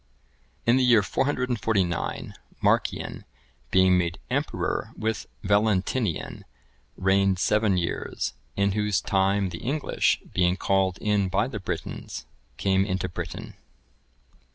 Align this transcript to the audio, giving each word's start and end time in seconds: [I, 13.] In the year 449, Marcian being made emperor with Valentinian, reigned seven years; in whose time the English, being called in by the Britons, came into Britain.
[I, 0.65 0.71
13.] 0.71 0.73
In 0.73 0.77
the 0.77 0.83
year 0.83 1.03
449, 1.03 2.33
Marcian 2.59 3.23
being 3.69 3.99
made 3.99 4.17
emperor 4.31 4.93
with 4.97 5.27
Valentinian, 5.43 6.43
reigned 6.97 7.37
seven 7.37 7.77
years; 7.77 8.33
in 8.55 8.71
whose 8.71 8.99
time 8.99 9.49
the 9.49 9.59
English, 9.59 10.19
being 10.33 10.57
called 10.57 10.97
in 10.97 11.29
by 11.29 11.47
the 11.47 11.59
Britons, 11.59 12.25
came 12.57 12.83
into 12.83 13.07
Britain. 13.07 13.53